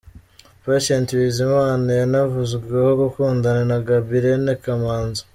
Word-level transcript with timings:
Patient 0.63 1.07
Bizimana 1.19 1.89
yanavuzweho 2.01 2.89
gukundana 3.01 3.63
na 3.69 3.77
Gaby 3.87 4.13
Irene 4.19 4.53
Kamanzi. 4.63 5.23